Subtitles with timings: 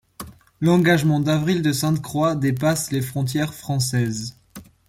[0.61, 4.35] L'engagement d'Avril de Sainte-Croix dépasse les frontières françaises.